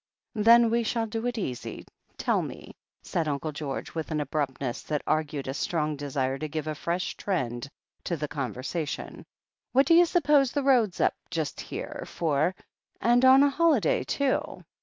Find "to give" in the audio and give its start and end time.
6.39-6.65